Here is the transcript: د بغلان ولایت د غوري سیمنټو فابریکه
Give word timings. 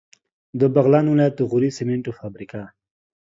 د 0.59 0.61
بغلان 0.73 1.05
ولایت 1.09 1.33
د 1.37 1.41
غوري 1.49 1.69
سیمنټو 1.77 2.11
فابریکه 2.19 2.61